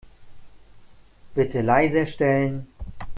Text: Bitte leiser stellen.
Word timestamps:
Bitte 1.35 1.61
leiser 1.61 2.07
stellen. 2.07 2.65